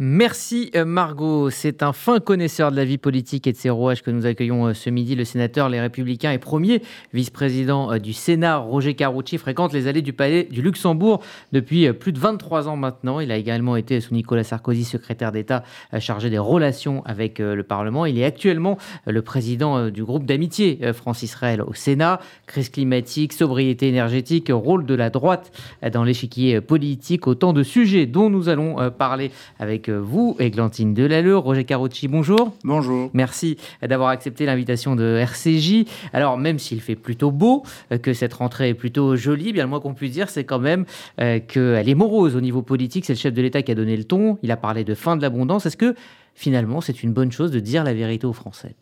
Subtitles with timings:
[0.00, 1.50] Merci euh, Margot.
[1.50, 4.68] C'est un fin connaisseur de la vie politique et de ses rouages que nous accueillons
[4.68, 5.16] euh, ce midi.
[5.16, 6.82] Le sénateur Les Républicains et premier
[7.12, 12.12] vice-président euh, du Sénat, Roger Carucci, fréquente les allées du palais du Luxembourg depuis plus
[12.12, 13.18] de 23 ans maintenant.
[13.18, 15.64] Il a également été sous Nicolas Sarkozy secrétaire d'État
[15.98, 18.06] chargé des relations avec le Parlement.
[18.06, 22.20] Il est actuellement le président du groupe d'amitié France-Israël au Sénat.
[22.46, 25.50] Crise climatique, sobriété énergétique, rôle de la droite
[25.92, 27.26] dans l'échiquier politique.
[27.26, 31.36] Autant de sujets dont nous allons parler avec vous, Églantine Delalleux.
[31.36, 32.54] Roger Carucci, bonjour.
[32.64, 33.10] Bonjour.
[33.14, 35.86] Merci d'avoir accepté l'invitation de RCJ.
[36.12, 39.70] Alors, même s'il fait plutôt beau, euh, que cette rentrée est plutôt jolie, bien le
[39.70, 40.84] moins qu'on puisse dire, c'est quand même
[41.20, 43.04] euh, qu'elle est morose au niveau politique.
[43.04, 44.38] C'est le chef de l'État qui a donné le ton.
[44.42, 45.66] Il a parlé de fin de l'abondance.
[45.66, 45.94] Est-ce que
[46.34, 48.76] finalement, c'est une bonne chose de dire la vérité aux Français?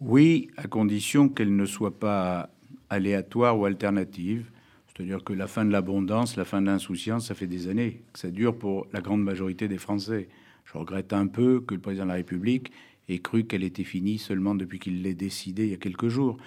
[0.00, 2.50] Oui, à condition qu'elle ne soit pas
[2.90, 4.50] aléatoire ou alternative.
[4.96, 8.18] C'est-à-dire que la fin de l'abondance, la fin de l'insouciance, ça fait des années que
[8.18, 10.28] ça dure pour la grande majorité des Français.
[10.64, 12.72] Je regrette un peu que le président de la République
[13.10, 16.38] ait cru qu'elle était finie seulement depuis qu'il l'ait décidé il y a quelques jours.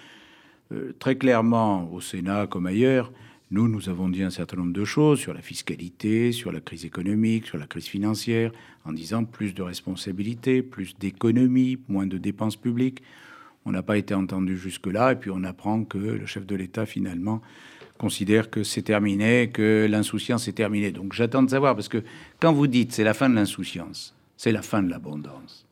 [0.72, 3.12] Euh, très clairement, au Sénat comme ailleurs,
[3.52, 6.84] nous, nous avons dit un certain nombre de choses sur la fiscalité, sur la crise
[6.84, 8.50] économique, sur la crise financière,
[8.84, 13.02] en disant plus de responsabilité, plus d'économie, moins de dépenses publiques.
[13.64, 16.86] On n'a pas été entendu jusque-là, et puis on apprend que le chef de l'État,
[16.86, 17.42] finalement,
[18.00, 20.90] considère que c'est terminé, que l'insouciance est terminée.
[20.90, 22.02] Donc j'attends de savoir, parce que
[22.40, 25.66] quand vous dites c'est la fin de l'insouciance, c'est la fin de l'abondance,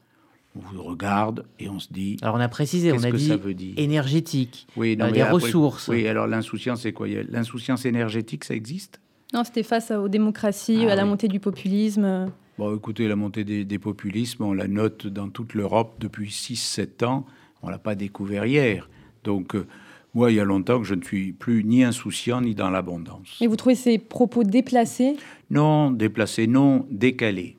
[0.54, 2.18] on vous regarde et on se dit.
[2.20, 3.72] Alors on a précisé, on a dit ça veut dire?
[3.78, 5.88] énergétique, oui, non, des ressources.
[5.88, 7.08] Oui, alors l'insouciance, c'est quoi?
[7.08, 9.00] L'insouciance énergétique, ça existe?
[9.32, 12.30] Non, c'était face aux démocraties, ah à la montée du populisme.
[12.58, 17.04] Bon, écoutez, la montée des, des populismes, on la note dans toute l'Europe depuis 6-7
[17.06, 17.26] ans.
[17.62, 18.90] On l'a pas découvert hier.
[19.24, 19.54] Donc.
[19.54, 19.66] Euh,
[20.14, 23.38] moi, il y a longtemps que je ne suis plus ni insouciant ni dans l'abondance.
[23.40, 25.16] Et vous trouvez ces propos déplacés?
[25.50, 27.56] Non, déplacés, non, décalés.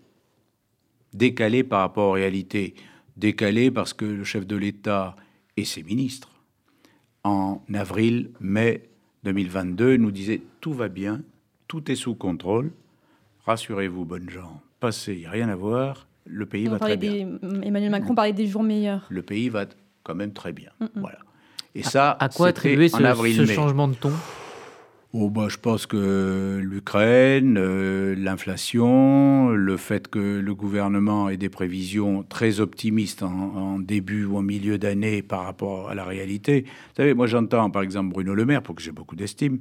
[1.14, 2.76] Décalés par rapport aux réalités.
[3.18, 5.16] Décalés parce que le chef de l'État
[5.58, 6.30] et ses ministres,
[7.24, 8.90] en avril, mai
[9.24, 11.22] 2022, nous disaient tout va bien,
[11.68, 12.72] tout est sous contrôle,
[13.46, 17.40] rassurez-vous, bonnes gens, passez, il n'y a rien à voir, le pays va très bien.
[17.64, 19.06] Emmanuel Macron parlait des jours meilleurs.
[19.10, 19.66] Le pays va
[20.04, 20.72] quand même très bien.
[20.96, 21.20] Voilà.
[21.76, 24.12] Et ça, à quoi attribuer ce, changement de ton?
[25.12, 31.50] Oh bah, je pense que l'Ukraine, euh, l'inflation, le fait que le gouvernement ait des
[31.50, 36.62] prévisions très optimistes en, début ou en milieu d'année par rapport à la réalité.
[36.62, 39.60] Vous savez, moi j'entends par exemple Bruno Le Maire, pour que j'ai beaucoup d'estime,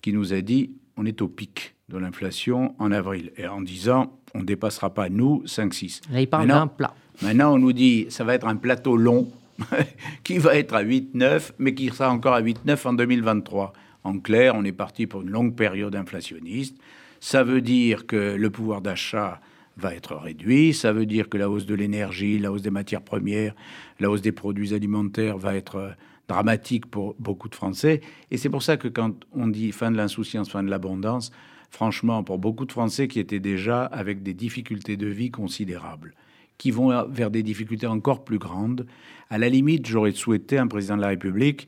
[0.00, 4.18] qui nous a dit on est au pic de l'inflation en avril, et en disant
[4.34, 6.00] on ne dépassera pas, nous, 5-6.
[6.10, 6.94] Là, il parle d'un plat.
[7.20, 9.30] Maintenant, on nous dit ça va être un plateau long
[10.24, 13.72] qui va être à 8-9, mais qui sera encore à 8-9 en 2023.
[14.04, 16.76] En clair, on est parti pour une longue période inflationniste.
[17.20, 19.40] Ça veut dire que le pouvoir d'achat
[19.76, 23.02] va être réduit, ça veut dire que la hausse de l'énergie, la hausse des matières
[23.02, 23.54] premières,
[24.00, 25.94] la hausse des produits alimentaires va être
[26.28, 28.00] dramatique pour beaucoup de Français.
[28.30, 31.32] Et c'est pour ça que quand on dit fin de l'insouciance, fin de l'abondance,
[31.70, 36.14] franchement, pour beaucoup de Français qui étaient déjà avec des difficultés de vie considérables,
[36.62, 38.86] qui vont vers des difficultés encore plus grandes.
[39.30, 41.66] À la limite, j'aurais souhaité un président de la République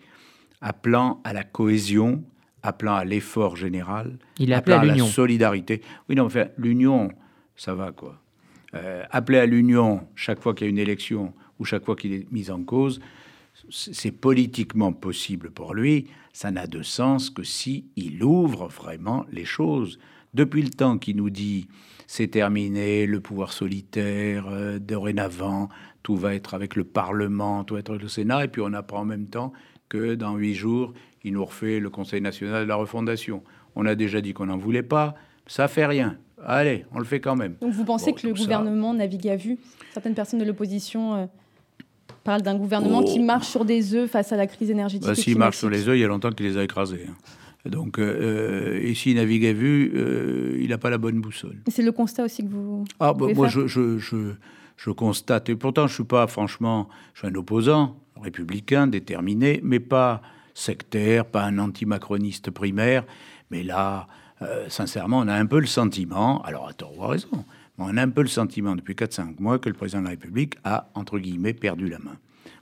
[0.60, 2.22] appelant à la cohésion,
[2.62, 5.82] appelant à l'effort général, Il appelant à, la solidarité.
[6.08, 7.10] Oui, non, enfin, l'union,
[7.56, 8.20] ça va quoi.
[8.74, 12.12] Euh, appeler à l'union chaque fois qu'il y a une élection ou chaque fois qu'il
[12.12, 13.00] est mis en cause,
[13.70, 16.06] c'est politiquement possible pour lui.
[16.32, 19.98] Ça n'a de sens que si il ouvre vraiment les choses.
[20.34, 21.66] Depuis le temps qu'il nous dit
[22.06, 25.68] c'est terminé, le pouvoir solitaire, euh, dorénavant,
[26.02, 28.72] tout va être avec le Parlement, tout va être avec le Sénat, et puis on
[28.72, 29.52] apprend en même temps
[29.88, 30.92] que dans huit jours,
[31.22, 33.42] il nous refait le Conseil national de la refondation.
[33.74, 35.14] On a déjà dit qu'on n'en voulait pas,
[35.46, 36.16] ça fait rien.
[36.46, 37.56] Allez, on le fait quand même.
[37.60, 39.58] Donc vous pensez que le gouvernement navigue à vue?
[39.92, 41.26] Certaines personnes de l'opposition euh,
[42.22, 43.24] parlent d'un gouvernement qui oh.
[43.24, 45.08] marche sur des œufs face à la crise énergétique.
[45.08, 47.06] Bah, S'il marche sur les œufs, il y a longtemps qu'il les a écrasés.
[47.08, 47.14] Hein.
[47.64, 51.56] Donc, euh, et s'il navigue à vue, euh, il n'a pas la bonne boussole.
[51.68, 52.84] C'est le constat aussi que vous.
[53.00, 54.32] Ah, bah, moi, je, je, je,
[54.76, 59.60] je, constate, et pourtant, je ne suis pas, franchement, je suis un opposant, républicain, déterminé,
[59.62, 60.20] mais pas
[60.52, 63.04] sectaire, pas un anti-macroniste primaire.
[63.50, 64.08] Mais là,
[64.42, 67.44] euh, sincèrement, on a un peu le sentiment, alors à tort ou à raison,
[67.78, 70.10] mais on a un peu le sentiment depuis 4-5 mois que le président de la
[70.10, 72.16] République a, entre guillemets, perdu la main.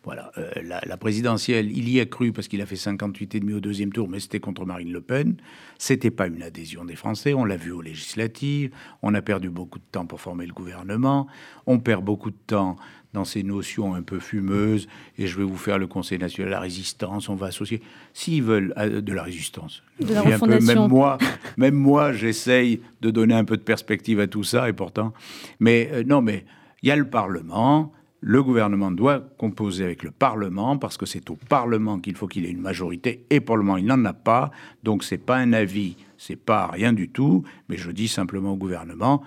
[0.04, 3.92] Voilà, euh, la, présidentielle, il y a cru parce qu'il a fait 58,5 au deuxième
[3.92, 5.36] tour, mais c'était contre Marine Le Pen.
[5.78, 7.34] C'était pas une adhésion des Français.
[7.34, 8.72] On l'a vu aux législatives.
[9.02, 11.26] On a perdu beaucoup de temps pour former le gouvernement.
[11.66, 12.76] On perd beaucoup de temps
[13.12, 14.88] dans ces notions un peu fumeuses.
[15.18, 17.28] Et je vais vous faire le Conseil national de la résistance.
[17.28, 17.82] On va associer,
[18.12, 19.82] s'ils veulent, de la résistance.
[20.00, 20.82] De la refondation.
[20.82, 21.18] même moi,
[21.56, 24.68] même moi, j'essaye de donner un peu de perspective à tout ça.
[24.68, 25.12] Et pourtant,
[25.60, 26.44] mais euh, non, mais
[26.82, 27.92] il y a le Parlement
[28.24, 32.46] le gouvernement doit composer avec le Parlement parce que c'est au Parlement qu'il faut qu'il
[32.46, 34.52] ait une majorité et pour le moment il n'en a pas.
[34.84, 37.42] Donc c'est pas un avis, c'est pas rien du tout.
[37.68, 39.22] Mais je dis simplement au gouvernement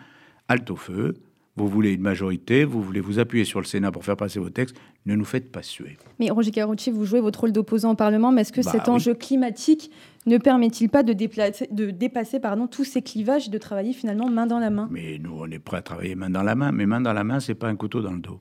[0.47, 1.13] halte au feu.
[1.57, 4.49] Vous voulez une majorité, vous voulez vous appuyer sur le Sénat pour faire passer vos
[4.49, 4.75] textes,
[5.05, 5.97] ne nous faites pas suer.
[6.19, 8.89] Mais Roger Carucci, vous jouez votre rôle d'opposant au Parlement, mais est-ce que bah cet
[8.89, 9.89] enjeu climatique
[10.25, 14.47] ne permet-il pas de, de dépasser pardon, tous ces clivages et de travailler finalement main
[14.47, 14.89] dans la main?
[14.91, 17.23] Mais nous, on est prêts à travailler main dans la main, mais main dans la
[17.23, 18.39] main, c'est pas un couteau dans le dos.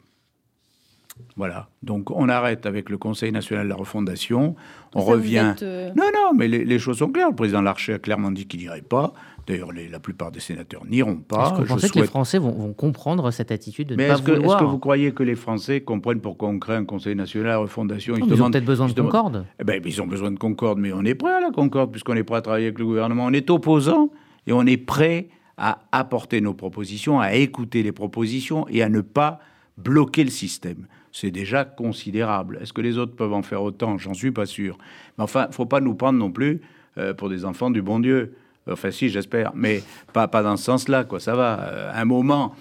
[1.36, 1.68] Voilà.
[1.82, 4.54] Donc on arrête avec le Conseil national de la refondation.
[4.94, 5.54] On revient.
[5.62, 7.30] Euh, non, non, mais les, choses sont claires.
[7.30, 9.12] Le président Larcher a clairement dit qu'il n'irait pas.
[9.46, 11.48] D'ailleurs, la plupart des sénateurs n'iront pas.
[11.48, 14.14] Est-ce que vous pensez que les Français vont, comprendre cette attitude de mais ne pas
[14.14, 17.50] Est-ce que vous croyez que les Français comprennent pourquoi on crée un Conseil national de
[17.50, 19.44] la refondation ils, ont peut-être besoin de concorde.
[19.60, 22.14] Eh ben, ils ont besoin de concorde, mais on est prêt à la concorde puisqu'on
[22.14, 23.26] est prêt à travailler avec le gouvernement.
[23.26, 24.10] On est opposant
[24.46, 25.28] et on est prêt
[25.58, 29.40] à apporter nos propositions, à écouter les propositions et à ne pas
[29.76, 32.58] bloquer le système c'est déjà considérable.
[32.60, 33.96] Est-ce que les autres peuvent en faire autant?
[33.98, 34.76] J'en suis pas sûr.
[35.16, 36.60] Mais enfin, faut pas nous prendre non plus
[36.98, 38.34] euh, pour des enfants du bon Dieu.
[38.68, 41.20] Enfin, si, j'espère, mais pas, pas dans ce sens-là, quoi.
[41.20, 41.60] Ça va.
[41.60, 42.56] Euh, un moment,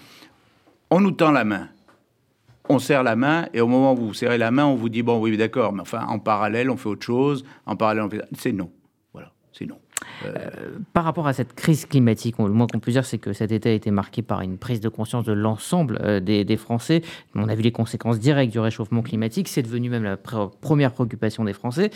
[0.88, 1.68] on nous tend la main.
[2.68, 5.02] On serre la main, et au moment où vous serrez la main, on vous dit
[5.02, 7.44] bon, oui, d'accord, mais enfin, en parallèle, on fait autre chose.
[7.66, 8.22] En parallèle, on fait.
[8.38, 8.70] C'est non.
[9.12, 9.78] Voilà, c'est non.
[10.24, 13.52] Euh, par rapport à cette crise climatique, le moins qu'on puisse dire, c'est que cet
[13.52, 17.02] été a été marqué par une prise de conscience de l'ensemble euh, des, Français.
[17.34, 19.48] On a vu les conséquences directes du réchauffement climatique.
[19.48, 21.90] C'est devenu même la première préoccupation des Français.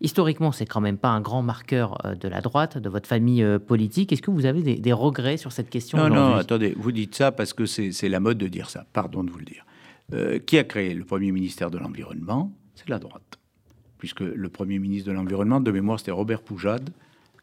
[0.00, 3.44] Historiquement, c'est quand même pas un grand marqueur euh, de la droite, de votre famille
[3.66, 4.12] politique.
[4.12, 7.32] Est-ce que vous avez des, regrets sur cette question Non, non, attendez, vous dites ça
[7.32, 8.86] parce que c'est la mode de dire ça.
[8.92, 10.40] Pardon de vous le dire.
[10.46, 12.50] qui a créé le premier ministère de l'Environnement?
[12.74, 13.38] C'est la droite.
[13.98, 16.90] Puisque le premier ministre de l'Environnement, de mémoire, c'était Robert Poujade,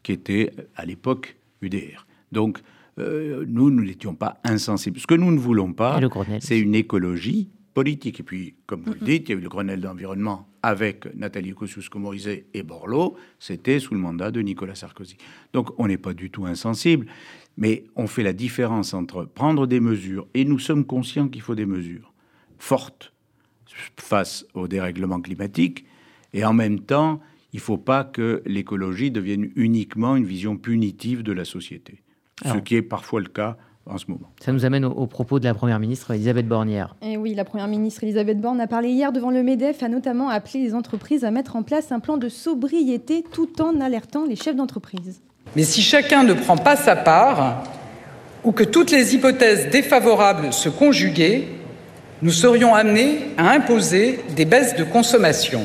[0.06, 2.06] qui était à l'époque UDR.
[2.30, 2.60] Donc,
[3.00, 5.00] euh, nous, nous n'étions pas insensibles.
[5.00, 5.98] Ce que nous ne voulons pas,
[6.38, 8.20] c'est une écologie politique.
[8.20, 11.54] Et puis, comme vous le dites, il y a eu le Grenelle d'environnement avec Nathalie
[11.54, 13.16] Kosciusko-Morizet et Borloo.
[13.40, 15.16] C'était sous le mandat de Nicolas Sarkozy.
[15.52, 17.06] Donc, on n'est pas du tout insensible,
[17.56, 21.56] mais on fait la différence entre prendre des mesures, et nous sommes conscients qu'il faut
[21.56, 22.14] des mesures
[22.58, 23.12] fortes
[23.96, 25.84] face au dérèglement climatique,
[26.32, 27.20] et en même temps,
[27.56, 32.02] il ne faut pas que l'écologie devienne uniquement une vision punitive de la société,
[32.44, 33.56] ce qui est parfois le cas
[33.86, 34.30] en ce moment.
[34.44, 36.96] Ça nous amène au, propos de la Première ministre Elisabeth Bornière.
[37.00, 39.88] Et eh oui, la Première ministre Elisabeth Borne a parlé hier devant le MEDEF, a
[39.88, 44.26] notamment appelé les entreprises à mettre en place un plan de sobriété tout en alertant
[44.26, 45.22] les chefs d'entreprise.
[45.56, 47.64] Mais si chacun ne prend pas sa part,
[48.44, 51.48] ou que toutes les hypothèses défavorables se conjuguaient,
[52.20, 55.62] nous serions amenés à imposer des baisses de consommation.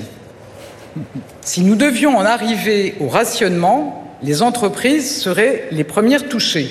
[1.41, 6.69] Si nous devions en arriver au rationnement, les entreprises seraient les premières touchées.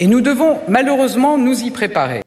[0.00, 2.22] Et nous devons malheureusement nous y préparer.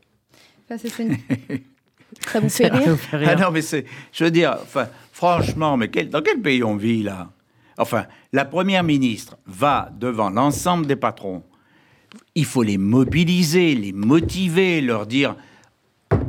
[0.70, 0.76] Ça,
[2.40, 2.98] vous fait rire,
[3.28, 7.04] Ah non, mais c'est, je veux dire, enfin, franchement, mais dans quel pays on vit
[7.04, 7.30] là?
[7.78, 11.44] Enfin, la première ministre va devant l'ensemble des patrons.
[12.36, 15.36] Il faut les mobiliser, les motiver, leur dire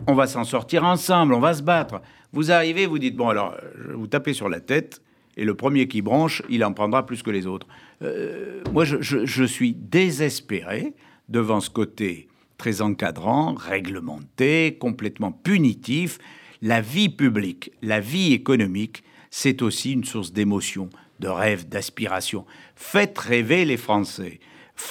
[0.06, 2.00] on va s'en sortir ensemble, on va se battre.
[2.32, 3.56] Vous arrivez, vous dites bon alors,
[3.94, 5.00] vous tapez sur la tête
[5.36, 7.66] et le premier qui branche, il en prendra plus que les autres.
[8.02, 10.94] Euh, moi, je, suis désespéré
[11.28, 12.28] devant ce côté
[12.58, 16.18] très encadrant, réglementé, complètement punitif.
[16.62, 20.88] La vie publique, la vie économique, c'est aussi une source d'émotion,
[21.20, 22.46] de rêve, d'aspiration.
[22.74, 24.40] Faites rêver les Français.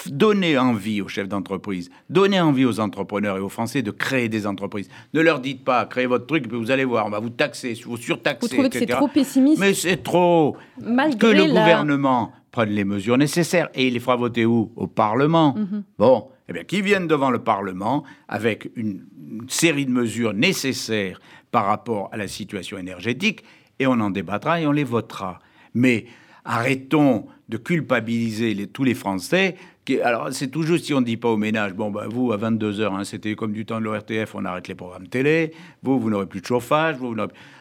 [0.06, 4.46] Donnez envie aux chefs d'entreprise, donnez envie aux entrepreneurs et aux Français de créer des
[4.46, 4.88] entreprises.
[5.14, 7.78] Ne leur dites pas, créez votre truc, puis vous allez voir, on va vous taxer,
[7.84, 10.56] vous surtaxer, vous trouvez que c'est trop pessimiste Mais c'est trop.
[10.80, 13.68] Malgré que le gouvernement prenne les mesures nécessaires.
[13.74, 14.72] Et il les fera voter où?
[14.76, 15.54] Au Parlement.
[15.54, 15.84] Mhm.
[15.98, 19.04] Bon, eh bien, qu'ils viennent devant le Parlement avec une,
[19.48, 23.42] série de mesures nécessaires par rapport à la situation énergétique,
[23.78, 25.40] et on en débattra et on les votera.
[25.74, 26.06] Mais
[26.46, 29.56] arrêtons de culpabiliser tous les Français
[30.02, 32.92] alors, c'est juste si on ne dit pas au ménage, bon, bah, vous, à 22h,
[32.92, 36.26] hein, c'était comme du temps de l'ORTF, on arrête les programmes télé, vous, vous n'aurez
[36.26, 37.14] plus de chauffage, vous,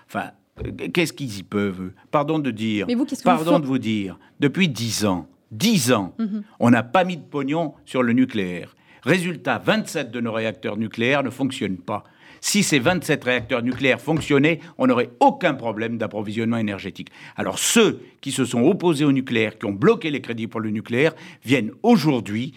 [0.07, 0.31] Enfin,
[0.93, 2.87] qu'est-ce qu'ils y peuvent Pardon de dire,
[3.23, 6.43] pardon de vous dire, depuis 10 ans, 10 ans, mhm.
[6.59, 8.75] on n'a pas mis de pognon sur le nucléaire.
[9.03, 12.03] Résultat, 27 de nos réacteurs nucléaires ne fonctionnent pas.
[12.45, 17.09] Si ces 27 réacteurs nucléaires fonctionnaient, on n'aurait aucun problème d'approvisionnement énergétique.
[17.35, 20.69] Alors ceux qui se sont opposés au nucléaire, qui ont bloqué les crédits pour le
[20.69, 22.53] nucléaire, viennent aujourd'hui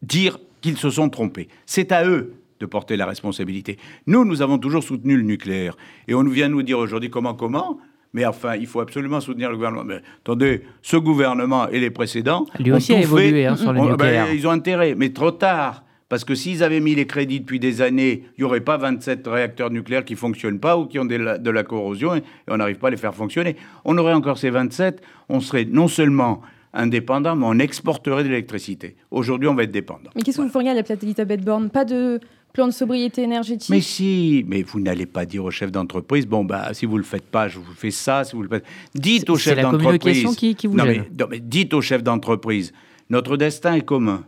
[0.00, 1.48] dire qu'ils se sont trompés.
[1.66, 3.76] C'est à eux de porter la responsabilité.
[4.06, 5.76] Nous, nous avons toujours soutenu le nucléaire.
[6.08, 7.78] Et on vient nous dire aujourd'hui comment, comment?
[8.14, 9.84] Mais enfin, il faut absolument soutenir le gouvernement.
[9.84, 12.46] Mais attendez, ce gouvernement et les précédents.
[12.58, 14.32] Lui aussi a évolué hein, sur le ben, nucléaire.
[14.32, 15.84] ils ont intérêt, mais trop tard.
[16.10, 19.24] Parce que s'ils avaient mis les crédits depuis des années, il n'y aurait pas 27
[19.28, 22.78] réacteurs nucléaires qui ne fonctionnent pas ou qui ont de la, corrosion et, on n'arrive
[22.78, 23.54] pas à les faire fonctionner.
[23.84, 26.42] On aurait encore ces 27, on serait non seulement
[26.74, 28.96] indépendant, mais on exporterait de l'électricité.
[29.12, 30.10] Aujourd'hui, on va être dépendant.
[30.16, 31.70] Mais qu'est-ce que vous feriez à la place d'Elisabeth Borne?
[31.70, 32.18] Pas de
[32.52, 33.70] plan de sobriété énergétique?
[33.70, 36.98] Mais si, mais vous n'allez pas dire au chef d'entreprise, bon, bah, si vous ne
[36.98, 38.64] le faites pas, je vous fais ça, si vous le faites.
[38.96, 40.22] Dites au chef d'entreprise.
[40.22, 42.72] C'est la qui, qui vous non, mais, non, mais dites au chef d'entreprise,
[43.10, 44.24] notre destin est commun.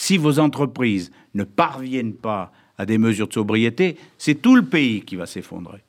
[0.00, 5.02] Si vos entreprises ne parviennent pas à des mesures de sobriété, c'est tout le pays
[5.02, 5.82] qui va s'effondrer.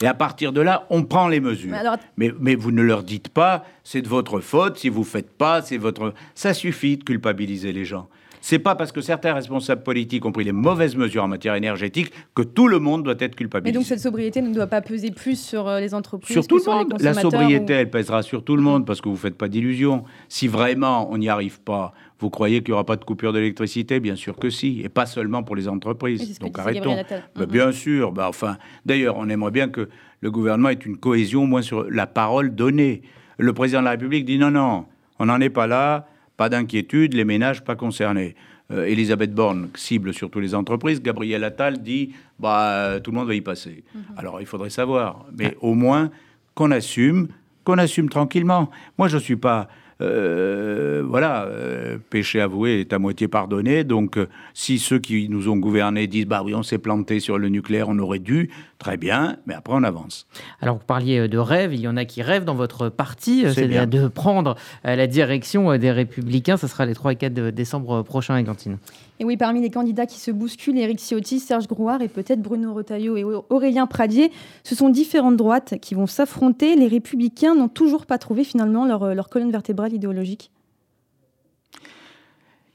[0.00, 1.74] Et à partir de là, on prend les mesures.
[2.16, 5.36] Mais, mais, vous ne leur dites pas, c'est de votre faute, si vous ne faites
[5.36, 6.14] pas, c'est votre...
[6.36, 8.08] Ça suffit de culpabiliser les gens.
[8.40, 12.12] C'est pas parce que certains responsables politiques ont pris les mauvaises mesures en matière énergétique
[12.34, 13.76] que tout le monde doit être culpabilisé.
[13.76, 16.58] Et donc cette sobriété ne doit pas peser plus sur euh, les entreprises sur tout
[16.58, 16.94] le monde.
[17.00, 20.04] La sobriété, elle pèsera sur tout le monde parce que vous faites pas d'illusions.
[20.28, 24.00] Si vraiment on n'y arrive pas, vous croyez qu'il n'y aura pas de coupure d'électricité?
[24.00, 26.38] Bien sûr que si, et pas seulement pour les entreprises.
[26.38, 26.96] Donc arrêtons.
[27.34, 28.12] Bah, bien sûr.
[28.12, 29.88] Bah, enfin, d'ailleurs, on aimerait bien que
[30.20, 33.02] le gouvernement ait une cohésion au moins sur la parole donnée.
[33.38, 34.86] Le président de la République dit non, non,
[35.18, 36.08] on n'en est pas là.
[36.36, 38.34] Pas d'inquiétude, les ménages pas concernés.
[38.72, 41.00] Euh, Elisabeth Borne cible surtout les entreprises.
[41.00, 43.84] Gabriel Attal dit bah, tout le monde va y passer.
[43.94, 44.02] Mhm.
[44.16, 45.24] Alors il faudrait savoir.
[45.36, 46.10] Mais au moins
[46.54, 47.28] qu'on assume,
[47.64, 48.70] qu'on assume tranquillement.
[48.98, 49.68] Moi, je ne suis pas
[50.02, 53.84] euh, voilà, euh, péché avoué est à moitié pardonné.
[53.84, 57.38] Donc, euh, si ceux qui nous ont gouvernés disent, bah oui, on s'est planté sur
[57.38, 60.26] le nucléaire, on aurait dû, très bien, mais après on avance.
[60.60, 63.68] Alors, vous parliez de rêve, il y en a qui rêvent dans votre parti, c'est
[63.68, 66.56] de prendre la direction des Républicains.
[66.56, 68.78] Ce sera les 3 et 4 décembre prochains, Gantine.
[69.18, 72.74] Et oui, parmi les candidats qui se bousculent, Éric Ciotti, Serge Grouard et peut-être Bruno
[72.74, 74.30] Retailleau et Aurélien Pradier,
[74.62, 76.76] ce sont différentes droites qui vont s'affronter.
[76.76, 80.50] Les républicains n'ont toujours pas trouvé finalement leur, leur colonne vertébrale idéologique.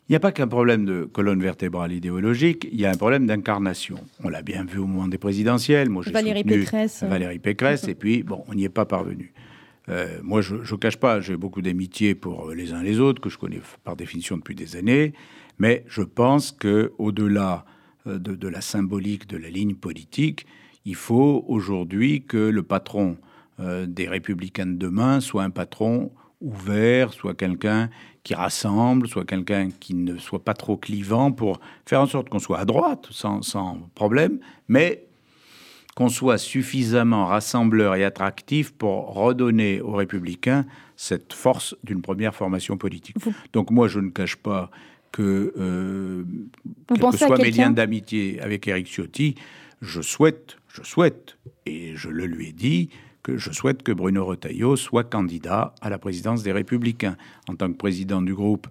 [0.09, 3.27] Il n'y a pas qu'un problème de colonne vertébrale idéologique, il y a un problème
[3.27, 3.95] d'incarnation.
[4.21, 5.89] On l'a bien vu au moment des présidentielles.
[5.89, 7.03] Moi, Valérie Pécresse.
[7.03, 9.31] Valérie Pécresse, et puis, bon, on n'y est pas parvenu.
[9.87, 13.29] Euh, moi, je ne cache pas, j'ai beaucoup d'amitié pour les uns les autres, que
[13.29, 15.13] je connais par définition depuis des années.
[15.61, 17.65] Mais je pense que au-delà
[18.07, 20.47] euh, de, la symbolique de la ligne politique,
[20.85, 23.17] il faut aujourd'hui que le patron
[23.59, 27.91] euh, des républicains de demain soit un patron ouvert, soit quelqu'un
[28.23, 32.39] qui rassemble, soit quelqu'un qui ne soit pas trop clivant pour faire en sorte qu'on
[32.39, 35.05] soit à droite sans, sans problème, mais
[35.95, 40.65] qu'on soit suffisamment rassembleur et attractif pour redonner aux républicains
[40.95, 43.17] cette force d'une première formation politique.
[43.53, 44.71] Donc moi, je ne cache pas
[45.11, 46.23] que, euh,
[46.87, 49.35] quels que soient mes liens d'amitié avec Eric Ciotti,
[49.81, 52.89] je souhaite, je souhaite, et je le lui ai dit,
[53.23, 57.17] que je souhaite que Bruno Retailleau soit candidat à la présidence des Républicains.
[57.47, 58.67] En tant que président du groupe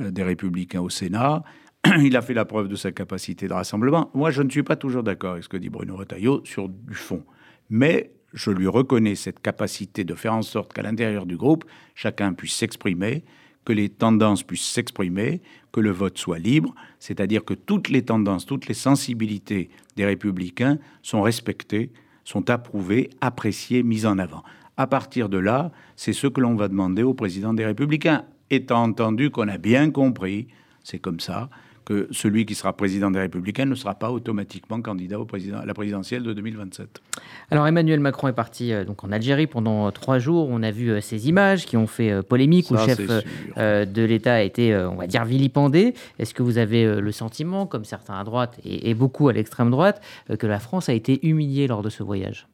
[0.00, 1.42] euh, des Républicains au Sénat,
[1.98, 4.10] il a fait la preuve de sa capacité de rassemblement.
[4.14, 6.94] Moi, je ne suis pas toujours d'accord avec ce que dit Bruno Retailleau sur du
[6.94, 7.24] fond.
[7.70, 11.64] Mais je lui reconnais cette capacité de faire en sorte qu'à l'intérieur du groupe,
[11.94, 13.24] chacun puisse s'exprimer,
[13.68, 18.46] que les tendances puissent s'exprimer, que le vote soit libre, c'est-à-dire que toutes les tendances,
[18.46, 21.90] toutes les sensibilités des républicains sont respectées,
[22.24, 24.42] sont approuvées, appréciées, mises en avant.
[24.78, 28.84] À partir de là, c'est ce que l'on va demander au président des républicains, étant
[28.84, 30.48] entendu qu'on a bien compris,
[30.82, 31.50] c'est comme ça,
[31.88, 35.64] que celui qui sera président des Républicains ne sera pas automatiquement candidat au président, à
[35.64, 37.00] la présidentielle de 2027.
[37.50, 40.48] Alors Emmanuel Macron est parti euh, donc en Algérie pendant euh, trois jours.
[40.50, 42.98] On a vu euh, ces images qui ont fait polémique où le chef
[43.56, 45.94] de l'État a été, on va dire, vilipendé.
[46.18, 49.70] Est-ce que vous avez le sentiment, comme certains à droite et, et beaucoup à l'extrême
[49.70, 50.02] droite,
[50.38, 52.48] que la France a été humiliée lors de ce voyage?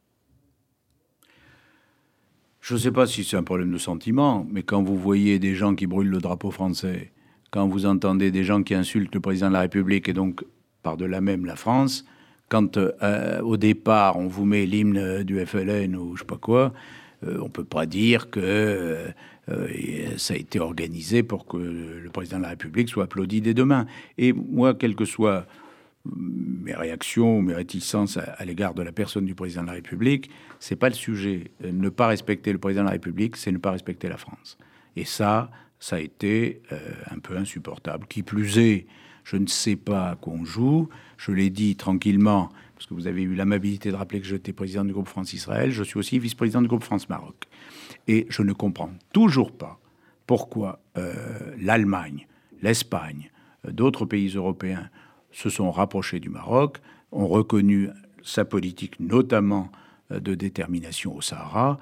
[2.61, 5.57] Je ne sais pas si c'est un problème de sentiment, mais quand vous voyez des
[5.57, 7.11] gens qui brûlent le drapeau français,
[7.55, 10.45] quand vous entendez des gens qui insultent le président de la République et donc
[10.83, 12.05] par-delà même la France,
[12.49, 16.73] quand euh, au départ on vous met l'hymne du FLN ou je sais pas quoi,
[17.23, 22.39] euh, on peut pas dire que euh, ça a été organisé pour que le président
[22.39, 23.87] de la République soit applaudi dès demain.
[24.19, 25.47] Et moi, quelles que soient
[26.05, 30.75] mes réactions, mes réticences à, l'égard de la personne du président de la République, c'est
[30.75, 31.53] pas le sujet.
[31.63, 34.59] Ne pas respecter le président de la République, c'est ne pas respecter la France.
[34.97, 35.51] Et ça,
[35.85, 36.79] ça a été euh,
[37.11, 38.07] un peu insupportable.
[38.07, 38.87] Qui plus est,
[39.23, 40.89] Je ne sais pas à quoi on joue.
[41.19, 44.83] Je l'ai dit tranquillement, parce que vous avez eu l'amabilité de rappeler que j'étais président
[44.83, 45.73] du groupe France-Israël.
[45.73, 47.35] Je suis aussi vice-président du groupe France-Maroc.
[48.09, 49.79] Et je ne comprends toujours pas
[50.27, 52.29] pourquoi euh, l'Allemagne,
[52.63, 53.31] l'Espagne,
[53.67, 54.89] euh, d'autres pays européens
[55.33, 56.79] se sont rapprochés du Maroc,
[57.13, 57.91] ont reconnu
[58.23, 59.71] sa politique, notamment
[60.09, 61.79] de détermination au Sahara,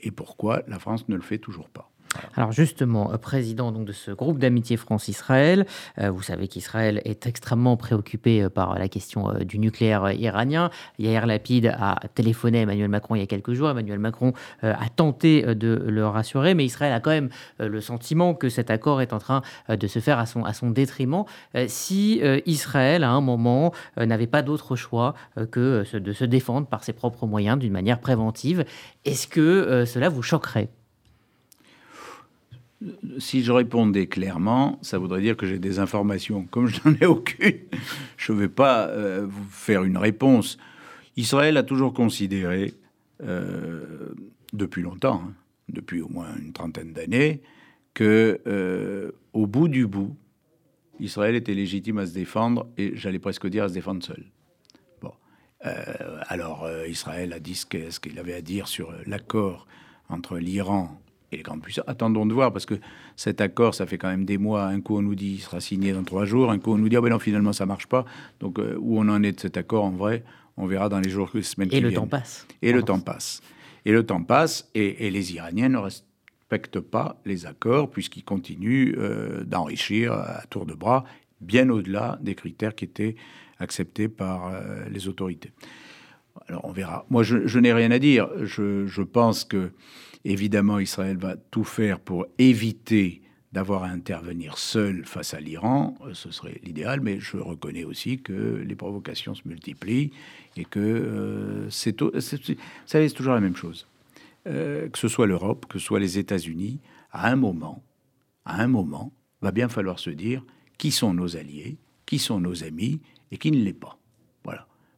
[0.00, 1.90] et pourquoi la France ne le fait toujours pas.
[2.36, 5.66] Alors justement, euh, président donc de ce groupe d'amitié France-Israël,
[5.98, 10.70] euh, vous savez qu'Israël est extrêmement préoccupé euh, par la question du nucléaire iranien.
[10.98, 13.70] Yair Lapid a téléphoné à Emmanuel Macron il y a quelques jours.
[13.70, 17.28] Emmanuel Macron a tenté de le rassurer, mais Israël a quand même
[17.58, 20.70] le sentiment que cet accord est en train de se faire à son, à son
[20.70, 21.24] détriment.
[21.66, 25.14] si Israël, à un moment, n'avait pas d'autre choix
[25.50, 28.64] que de se défendre par ses propres moyens d'une manière préventive,
[29.04, 30.68] est-ce que cela vous choquerait?
[33.18, 36.44] Si je répondais clairement, ça voudrait dire que j'ai des informations.
[36.50, 37.58] Comme je n'en ai aucune,
[38.16, 40.58] je ne vais pas euh, vous faire une réponse.
[41.16, 42.74] Israël a toujours considéré,
[43.22, 44.14] euh,
[44.52, 45.32] depuis longtemps, hein,
[45.68, 47.40] depuis au moins une trentaine d'années,
[47.94, 50.16] que euh, au bout du bout,
[51.00, 54.24] Israël était légitime à se défendre et j'allais presque dire à se défendre seul.
[55.00, 55.12] Bon,
[55.60, 57.66] alors Israël a dit ce
[57.98, 59.66] qu'il avait à dire sur l'accord
[60.08, 61.00] entre l'Iran
[61.36, 61.84] les grandes puissances.
[61.86, 62.74] Attendons de voir, parce que
[63.16, 64.64] cet accord, ça fait quand même des mois.
[64.64, 66.50] Un coup, on nous dit qu'il sera signé dans trois jours.
[66.50, 68.04] Un coup, on nous dit, ah ben non, finalement, ça marche pas.
[68.40, 70.24] Donc, euh, où on en est de cet accord, en vrai,
[70.56, 72.02] on verra dans les jours, les semaines et qui le viennent.
[72.02, 72.46] Temps passe.
[72.62, 73.40] Et le temps passe.
[73.84, 74.70] Et le temps passe.
[74.74, 80.74] Et, les Iraniens ne respectent pas les accords, puisqu'ils continuent euh, d'enrichir à tour de
[80.74, 81.04] bras,
[81.40, 83.16] bien au-delà des critères qui étaient
[83.58, 85.52] acceptés par euh, les autorités.
[86.48, 87.06] Alors, on verra.
[87.10, 88.28] Moi, je, n'ai rien à dire.
[88.44, 89.70] Je, pense que
[90.24, 93.20] Évidemment, Israël va tout faire pour éviter
[93.52, 98.32] d'avoir à intervenir seul face à l'Iran, ce serait l'idéal, mais je reconnais aussi que
[98.32, 100.10] les provocations se multiplient
[100.56, 102.02] et que euh, c'est,
[102.86, 103.86] c'est toujours la même chose.
[104.46, 106.80] Euh, que ce soit l'Europe, que ce soit les États-Unis,
[107.12, 107.84] à un moment,
[108.44, 110.42] à un moment, va bien falloir se dire
[110.78, 111.76] qui sont nos alliés,
[112.06, 113.00] qui sont nos amis
[113.30, 113.98] et qui ne l'est pas.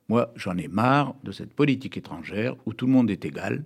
[0.08, 3.64] Moi, j'en ai marre de cette politique étrangère où tout le monde est égal,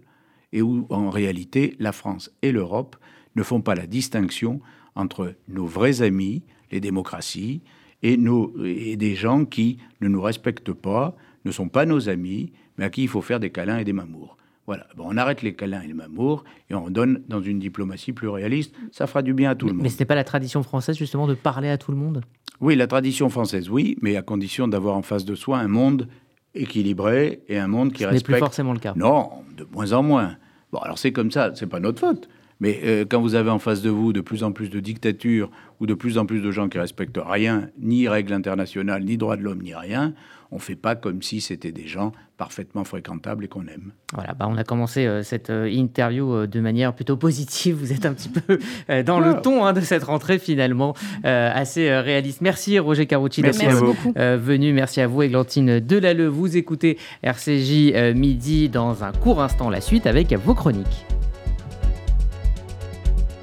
[0.52, 2.96] et où en réalité la France et l'Europe
[3.36, 4.60] ne font pas la distinction
[4.94, 6.42] entre nos vrais amis,
[6.72, 7.62] les démocraties,
[8.02, 12.52] et, nos, et des gens qui ne nous respectent pas, ne sont pas nos amis,
[12.78, 14.36] mais à qui il faut faire des câlins et des mamours.
[14.66, 18.12] Voilà, bon, on arrête les câlins et les mamours et on donne dans une diplomatie
[18.12, 18.74] plus réaliste.
[18.92, 19.82] Ça fera du bien à tout le monde.
[19.82, 22.22] Mais ce n'est pas la tradition française justement de parler à tout le monde?
[22.60, 26.08] Oui, la tradition française, oui, mais à condition d'avoir en face de soi un monde
[26.54, 28.28] équilibré et un monde qui Ce respecte.
[28.28, 28.92] n'est plus forcément le cas.
[28.96, 30.36] Non, de moins en moins.
[30.72, 32.28] Bon, alors c'est comme ça, c'est pas notre faute.
[32.60, 35.50] Mais euh, quand vous avez en face de vous de plus en plus de dictatures
[35.80, 39.36] ou de plus en plus de gens qui respectent rien, ni règles internationales, ni droits
[39.36, 40.12] de l'homme, ni rien,
[40.52, 43.92] on ne fait pas comme si c'était des gens parfaitement fréquentables et qu'on aime.
[44.12, 47.76] Voilà, bah on a commencé euh, cette euh, interview de manière plutôt positive.
[47.76, 48.58] Vous êtes un petit peu
[49.04, 52.40] dans le ton hein, de cette rentrée finalement assez réaliste.
[52.40, 54.72] Merci Roger Carucci d'être venu.
[54.72, 56.28] Merci à vous Églantine Delalleux.
[56.28, 61.06] Vous écoutez RCJ Midi dans un court instant la suite avec vos chroniques.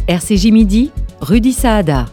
[0.08, 0.92] RCJ Midi,
[1.22, 2.06] Rudy Saada.